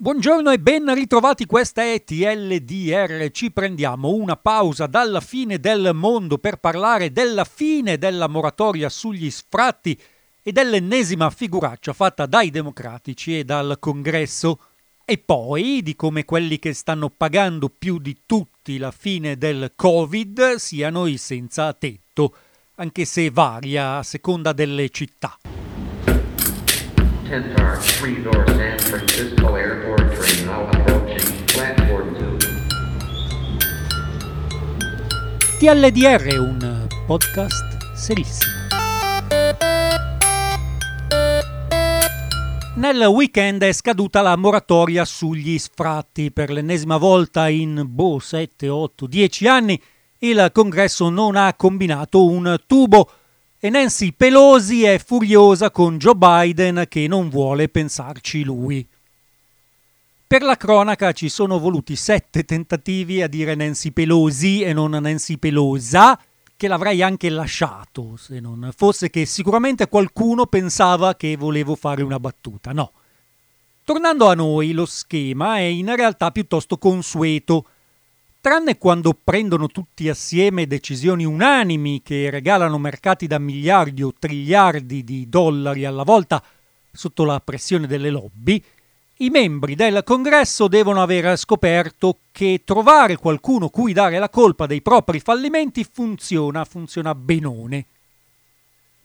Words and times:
Buongiorno 0.00 0.52
e 0.52 0.60
ben 0.60 0.94
ritrovati, 0.94 1.44
questa 1.44 1.82
è 1.82 2.04
TLDR. 2.04 3.32
Ci 3.32 3.50
prendiamo 3.50 4.10
una 4.10 4.36
pausa 4.36 4.86
dalla 4.86 5.20
fine 5.20 5.58
del 5.58 5.90
mondo 5.92 6.38
per 6.38 6.58
parlare 6.58 7.10
della 7.10 7.42
fine 7.42 7.98
della 7.98 8.28
moratoria 8.28 8.90
sugli 8.90 9.28
sfratti 9.28 10.00
e 10.40 10.52
dell'ennesima 10.52 11.30
figuraccia 11.30 11.92
fatta 11.92 12.26
dai 12.26 12.50
democratici 12.50 13.40
e 13.40 13.44
dal 13.44 13.78
congresso. 13.80 14.60
E 15.04 15.18
poi 15.18 15.82
di 15.82 15.96
come 15.96 16.24
quelli 16.24 16.60
che 16.60 16.74
stanno 16.74 17.10
pagando 17.10 17.68
più 17.68 17.98
di 17.98 18.18
tutti 18.24 18.78
la 18.78 18.92
fine 18.92 19.36
del 19.36 19.72
Covid 19.74 20.54
siano 20.54 21.08
i 21.08 21.16
senza 21.16 21.72
tetto, 21.72 22.36
anche 22.76 23.04
se 23.04 23.30
varia 23.30 23.96
a 23.96 24.04
seconda 24.04 24.52
delle 24.52 24.90
città. 24.90 25.36
10 27.28 27.54
car, 27.56 27.76
3 27.76 28.22
door 28.22 28.44
San 28.46 28.78
Francisco 28.78 29.57
Airport 29.78 30.12
train 30.14 30.44
now 30.44 30.68
approaching 30.70 31.44
platform 31.44 32.12
2. 32.18 32.38
TLDR 35.58 36.40
un 36.40 36.88
podcast 37.06 37.94
serissimo. 37.94 38.52
Nel 42.74 43.02
weekend 43.02 43.62
è 43.62 43.72
scaduta 43.72 44.20
la 44.20 44.36
moratoria 44.36 45.04
sugli 45.04 45.56
sfratti. 45.58 46.32
Per 46.32 46.50
l'ennesima 46.50 46.96
volta 46.96 47.48
in 47.48 47.84
boh, 47.86 48.18
7, 48.18 48.68
8, 48.68 49.06
10 49.06 49.46
anni 49.46 49.80
il 50.18 50.50
congresso 50.52 51.08
non 51.08 51.36
ha 51.36 51.54
combinato 51.54 52.24
un 52.26 52.56
tubo 52.66 53.08
e 53.60 53.70
Nancy 53.70 54.12
Pelosi 54.12 54.82
è 54.82 54.98
furiosa 54.98 55.70
con 55.70 55.98
Joe 55.98 56.16
Biden 56.16 56.86
che 56.88 57.06
non 57.06 57.28
vuole 57.28 57.68
pensarci 57.68 58.42
lui. 58.42 58.84
Per 60.28 60.42
la 60.42 60.58
cronaca 60.58 61.12
ci 61.12 61.30
sono 61.30 61.58
voluti 61.58 61.96
sette 61.96 62.44
tentativi 62.44 63.22
a 63.22 63.28
dire 63.28 63.54
Nancy 63.54 63.92
Pelosi 63.92 64.60
e 64.60 64.74
non 64.74 64.90
Nancy 64.90 65.38
Pelosa, 65.38 66.20
che 66.54 66.68
l'avrei 66.68 67.00
anche 67.00 67.30
lasciato, 67.30 68.14
se 68.18 68.38
non 68.38 68.68
fosse 68.76 69.08
che 69.08 69.24
sicuramente 69.24 69.88
qualcuno 69.88 70.44
pensava 70.44 71.14
che 71.14 71.34
volevo 71.38 71.76
fare 71.76 72.02
una 72.02 72.20
battuta. 72.20 72.72
No. 72.72 72.92
Tornando 73.84 74.28
a 74.28 74.34
noi, 74.34 74.72
lo 74.72 74.84
schema 74.84 75.56
è 75.56 75.62
in 75.62 75.96
realtà 75.96 76.30
piuttosto 76.30 76.76
consueto 76.76 77.64
tranne 78.42 78.76
quando 78.76 79.14
prendono 79.14 79.68
tutti 79.68 80.10
assieme 80.10 80.66
decisioni 80.66 81.24
unanimi 81.24 82.02
che 82.02 82.28
regalano 82.28 82.76
mercati 82.76 83.26
da 83.26 83.38
miliardi 83.38 84.02
o 84.02 84.12
triliardi 84.12 85.04
di 85.04 85.26
dollari 85.30 85.86
alla 85.86 86.02
volta 86.02 86.42
sotto 86.92 87.24
la 87.24 87.40
pressione 87.40 87.86
delle 87.86 88.10
lobby, 88.10 88.62
i 89.20 89.30
membri 89.30 89.74
del 89.74 90.02
congresso 90.04 90.68
devono 90.68 91.02
aver 91.02 91.36
scoperto 91.36 92.18
che 92.30 92.62
trovare 92.64 93.16
qualcuno 93.16 93.68
cui 93.68 93.92
dare 93.92 94.18
la 94.18 94.28
colpa 94.28 94.66
dei 94.66 94.80
propri 94.80 95.18
fallimenti 95.18 95.84
funziona, 95.84 96.64
funziona 96.64 97.16
benone. 97.16 97.86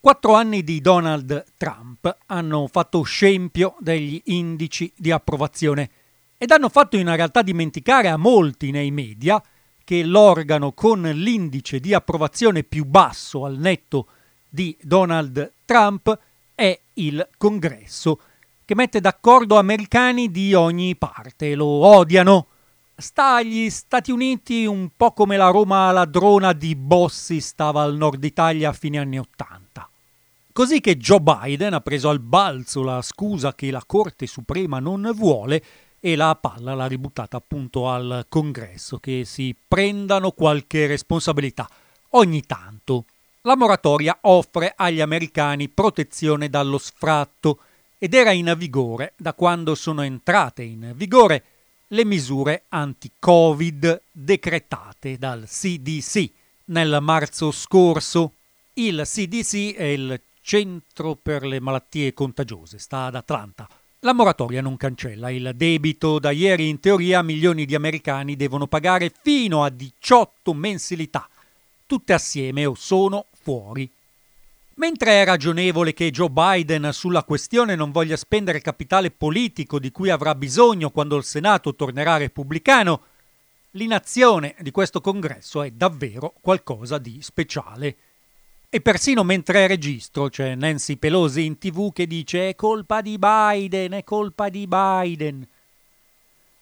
Quattro 0.00 0.34
anni 0.34 0.62
di 0.64 0.82
Donald 0.82 1.44
Trump 1.56 2.14
hanno 2.26 2.68
fatto 2.70 3.02
scempio 3.02 3.76
degli 3.78 4.20
indici 4.26 4.92
di 4.94 5.10
approvazione 5.10 5.88
ed 6.36 6.50
hanno 6.50 6.68
fatto 6.68 6.98
in 6.98 7.14
realtà 7.14 7.40
dimenticare 7.40 8.08
a 8.08 8.18
molti 8.18 8.70
nei 8.70 8.90
media 8.90 9.42
che 9.82 10.04
l'organo 10.04 10.72
con 10.72 11.00
l'indice 11.00 11.80
di 11.80 11.94
approvazione 11.94 12.64
più 12.64 12.84
basso 12.84 13.46
al 13.46 13.56
netto 13.56 14.08
di 14.46 14.76
Donald 14.82 15.52
Trump 15.64 16.18
è 16.54 16.78
il 16.94 17.26
Congresso, 17.38 18.18
che 18.72 18.78
mette 18.78 19.00
d'accordo 19.00 19.58
americani 19.58 20.30
di 20.30 20.54
ogni 20.54 20.96
parte, 20.96 21.54
lo 21.54 21.66
odiano. 21.66 22.46
Sta 22.96 23.34
agli 23.34 23.68
Stati 23.68 24.10
Uniti 24.10 24.64
un 24.64 24.88
po' 24.96 25.12
come 25.12 25.36
la 25.36 25.50
Roma 25.50 25.90
ladrona 25.90 26.54
di 26.54 26.74
Bossi 26.74 27.42
stava 27.42 27.82
al 27.82 27.94
nord 27.96 28.24
Italia 28.24 28.70
a 28.70 28.72
fine 28.72 28.98
anni 28.98 29.18
Ottanta. 29.18 29.86
Così 30.54 30.80
che 30.80 30.96
Joe 30.96 31.20
Biden 31.20 31.74
ha 31.74 31.80
preso 31.80 32.08
al 32.08 32.20
balzo 32.20 32.82
la 32.82 33.02
scusa 33.02 33.54
che 33.54 33.70
la 33.70 33.82
Corte 33.84 34.26
Suprema 34.26 34.78
non 34.78 35.10
vuole 35.14 35.62
e 36.00 36.16
la 36.16 36.34
palla 36.40 36.72
l'ha 36.72 36.86
ributtata 36.86 37.36
appunto 37.36 37.90
al 37.90 38.24
congresso 38.26 38.96
che 38.96 39.24
si 39.26 39.54
prendano 39.68 40.30
qualche 40.30 40.86
responsabilità 40.86 41.68
ogni 42.10 42.40
tanto. 42.46 43.04
La 43.42 43.54
moratoria 43.54 44.16
offre 44.22 44.72
agli 44.74 45.02
americani 45.02 45.68
protezione 45.68 46.48
dallo 46.48 46.78
sfratto 46.78 47.58
ed 48.04 48.14
era 48.14 48.32
in 48.32 48.52
vigore 48.58 49.12
da 49.16 49.32
quando 49.32 49.76
sono 49.76 50.02
entrate 50.02 50.64
in 50.64 50.90
vigore 50.96 51.44
le 51.86 52.04
misure 52.04 52.64
anti-Covid 52.68 54.02
decretate 54.10 55.16
dal 55.18 55.44
CDC 55.46 56.28
nel 56.64 56.98
marzo 57.00 57.52
scorso. 57.52 58.32
Il 58.72 59.02
CDC 59.04 59.76
è 59.76 59.84
il 59.84 60.20
Centro 60.40 61.14
per 61.14 61.44
le 61.44 61.60
malattie 61.60 62.12
contagiose, 62.12 62.80
sta 62.80 63.04
ad 63.04 63.14
Atlanta. 63.14 63.68
La 64.00 64.14
moratoria 64.14 64.60
non 64.60 64.76
cancella 64.76 65.30
il 65.30 65.52
debito. 65.54 66.18
Da 66.18 66.32
ieri 66.32 66.68
in 66.68 66.80
teoria 66.80 67.22
milioni 67.22 67.64
di 67.66 67.76
americani 67.76 68.34
devono 68.34 68.66
pagare 68.66 69.12
fino 69.22 69.62
a 69.62 69.68
18 69.68 70.52
mensilità, 70.54 71.28
tutte 71.86 72.12
assieme 72.12 72.66
o 72.66 72.74
sono 72.74 73.26
fuori. 73.40 73.88
Mentre 74.82 75.22
è 75.22 75.24
ragionevole 75.24 75.92
che 75.92 76.10
Joe 76.10 76.28
Biden 76.28 76.88
sulla 76.92 77.22
questione 77.22 77.76
non 77.76 77.92
voglia 77.92 78.16
spendere 78.16 78.60
capitale 78.60 79.12
politico 79.12 79.78
di 79.78 79.92
cui 79.92 80.10
avrà 80.10 80.34
bisogno 80.34 80.90
quando 80.90 81.16
il 81.16 81.22
Senato 81.22 81.76
tornerà 81.76 82.16
repubblicano, 82.16 83.02
l'inazione 83.72 84.56
di 84.58 84.72
questo 84.72 85.00
congresso 85.00 85.62
è 85.62 85.70
davvero 85.70 86.34
qualcosa 86.40 86.98
di 86.98 87.22
speciale. 87.22 87.96
E 88.68 88.80
persino 88.80 89.22
mentre 89.22 89.68
registro 89.68 90.28
c'è 90.28 90.56
Nancy 90.56 90.96
Pelosi 90.96 91.44
in 91.44 91.58
tv 91.58 91.92
che 91.92 92.08
dice 92.08 92.48
è 92.48 92.56
colpa 92.56 93.02
di 93.02 93.18
Biden, 93.20 93.92
è 93.92 94.02
colpa 94.02 94.48
di 94.48 94.66
Biden. 94.66 95.46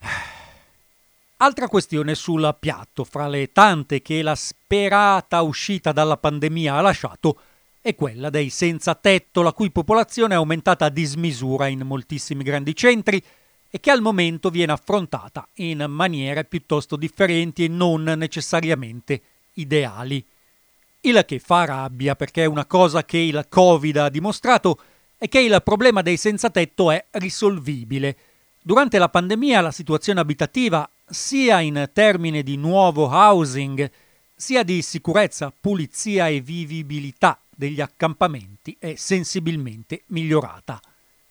Altra 1.38 1.68
questione 1.68 2.14
sul 2.14 2.54
piatto, 2.60 3.04
fra 3.04 3.28
le 3.28 3.50
tante 3.50 4.02
che 4.02 4.20
la 4.20 4.34
sperata 4.34 5.40
uscita 5.40 5.90
dalla 5.92 6.18
pandemia 6.18 6.74
ha 6.74 6.82
lasciato, 6.82 7.38
è 7.82 7.94
quella 7.94 8.28
dei 8.28 8.50
senza 8.50 8.94
tetto, 8.94 9.40
la 9.40 9.52
cui 9.52 9.70
popolazione 9.70 10.34
è 10.34 10.36
aumentata 10.36 10.84
a 10.84 10.90
dismisura 10.90 11.66
in 11.66 11.80
moltissimi 11.80 12.44
grandi 12.44 12.76
centri 12.76 13.22
e 13.70 13.80
che 13.80 13.90
al 13.90 14.02
momento 14.02 14.50
viene 14.50 14.72
affrontata 14.72 15.48
in 15.54 15.86
maniere 15.88 16.44
piuttosto 16.44 16.96
differenti 16.96 17.64
e 17.64 17.68
non 17.68 18.02
necessariamente 18.02 19.22
ideali. 19.54 20.22
Il 21.02 21.24
che 21.26 21.38
fa 21.38 21.64
rabbia 21.64 22.14
perché 22.16 22.44
una 22.44 22.66
cosa 22.66 23.04
che 23.04 23.16
il 23.16 23.46
Covid 23.48 23.96
ha 23.96 24.08
dimostrato 24.10 24.78
è 25.16 25.28
che 25.28 25.40
il 25.40 25.58
problema 25.64 26.02
dei 26.02 26.18
senza 26.18 26.50
tetto 26.50 26.90
è 26.90 27.02
risolvibile. 27.12 28.16
Durante 28.60 28.98
la 28.98 29.08
pandemia 29.08 29.62
la 29.62 29.70
situazione 29.70 30.20
abitativa, 30.20 30.88
sia 31.08 31.60
in 31.60 31.88
termini 31.94 32.42
di 32.42 32.56
nuovo 32.56 33.06
housing, 33.06 33.90
sia 34.36 34.62
di 34.62 34.82
sicurezza, 34.82 35.50
pulizia 35.58 36.28
e 36.28 36.40
vivibilità 36.40 37.40
degli 37.60 37.82
accampamenti 37.82 38.74
è 38.78 38.94
sensibilmente 38.96 40.04
migliorata. 40.06 40.80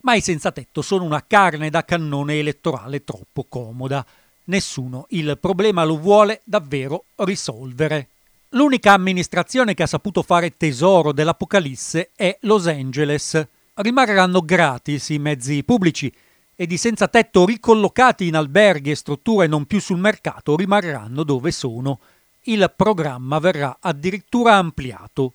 Ma 0.00 0.14
i 0.14 0.22
senza 0.22 0.52
tetto 0.52 0.80
sono 0.80 1.04
una 1.04 1.22
carne 1.26 1.68
da 1.68 1.84
cannone 1.84 2.38
elettorale 2.38 3.04
troppo 3.04 3.44
comoda. 3.46 4.04
Nessuno 4.44 5.04
il 5.10 5.36
problema 5.38 5.84
lo 5.84 5.98
vuole 5.98 6.40
davvero 6.44 7.04
risolvere. 7.16 8.08
L'unica 8.50 8.92
amministrazione 8.92 9.74
che 9.74 9.82
ha 9.82 9.86
saputo 9.86 10.22
fare 10.22 10.56
tesoro 10.56 11.12
dell'Apocalisse 11.12 12.12
è 12.16 12.38
Los 12.42 12.68
Angeles. 12.68 13.46
Rimarranno 13.74 14.40
gratis 14.40 15.10
i 15.10 15.18
mezzi 15.18 15.62
pubblici 15.62 16.10
ed 16.56 16.72
i 16.72 16.78
senza 16.78 17.06
tetto 17.08 17.44
ricollocati 17.44 18.26
in 18.26 18.36
alberghi 18.36 18.92
e 18.92 18.94
strutture 18.94 19.46
non 19.46 19.66
più 19.66 19.78
sul 19.78 19.98
mercato 19.98 20.56
rimarranno 20.56 21.22
dove 21.22 21.50
sono. 21.50 21.98
Il 22.44 22.72
programma 22.74 23.38
verrà 23.40 23.76
addirittura 23.80 24.54
ampliato. 24.54 25.34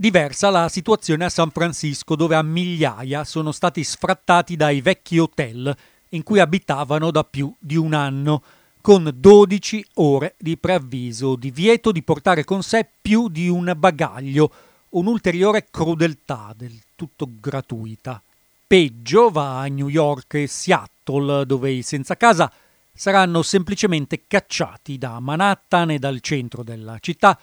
Diversa 0.00 0.50
la 0.50 0.68
situazione 0.68 1.24
a 1.24 1.28
San 1.28 1.50
Francisco, 1.50 2.14
dove 2.14 2.36
a 2.36 2.42
migliaia 2.42 3.24
sono 3.24 3.50
stati 3.50 3.82
sfrattati 3.82 4.54
dai 4.54 4.80
vecchi 4.80 5.18
hotel 5.18 5.76
in 6.10 6.22
cui 6.22 6.38
abitavano 6.38 7.10
da 7.10 7.24
più 7.24 7.52
di 7.58 7.74
un 7.74 7.94
anno 7.94 8.40
con 8.80 9.10
12 9.12 9.84
ore 9.94 10.36
di 10.38 10.56
preavviso, 10.56 11.34
divieto 11.34 11.90
di 11.90 12.04
portare 12.04 12.44
con 12.44 12.62
sé 12.62 12.88
più 13.02 13.28
di 13.28 13.48
un 13.48 13.74
bagaglio, 13.76 14.52
un'ulteriore 14.90 15.66
crudeltà 15.68 16.54
del 16.56 16.80
tutto 16.94 17.28
gratuita. 17.28 18.22
Peggio 18.68 19.30
va 19.30 19.62
a 19.62 19.66
New 19.66 19.88
York 19.88 20.34
e 20.34 20.46
Seattle, 20.46 21.44
dove 21.44 21.72
i 21.72 21.82
senza 21.82 22.16
casa 22.16 22.48
saranno 22.92 23.42
semplicemente 23.42 24.22
cacciati 24.28 24.96
da 24.96 25.18
Manhattan 25.18 25.90
e 25.90 25.98
dal 25.98 26.20
centro 26.20 26.62
della 26.62 26.98
città 27.00 27.36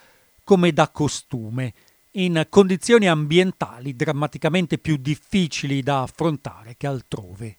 come 0.45 0.71
da 0.71 0.87
costume, 0.87 1.73
in 2.17 2.45
condizioni 2.49 3.07
ambientali 3.07 3.95
drammaticamente 3.95 4.77
più 4.77 4.97
difficili 4.97 5.81
da 5.81 6.03
affrontare 6.03 6.75
che 6.77 6.87
altrove. 6.87 7.57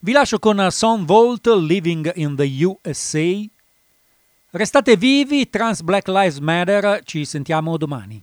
Vi 0.00 0.12
lascio 0.12 0.38
con 0.38 0.66
Son 0.70 1.04
Volt, 1.04 1.46
Living 1.46 2.12
in 2.16 2.36
the 2.36 2.64
USA. 2.64 3.42
Restate 4.50 4.96
vivi, 4.96 5.48
Trans 5.48 5.82
Black 5.82 6.08
Lives 6.08 6.38
Matter, 6.38 7.02
ci 7.04 7.24
sentiamo 7.24 7.76
domani. 7.76 8.22